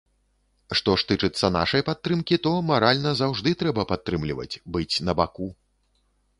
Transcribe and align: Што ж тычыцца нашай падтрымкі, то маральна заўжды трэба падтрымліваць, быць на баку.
Што 0.77 0.95
ж 1.01 1.05
тычыцца 1.11 1.51
нашай 1.57 1.83
падтрымкі, 1.91 2.39
то 2.49 2.55
маральна 2.71 3.11
заўжды 3.21 3.55
трэба 3.61 3.87
падтрымліваць, 3.95 4.51
быць 4.77 4.93
на 5.07 5.11
баку. 5.21 5.47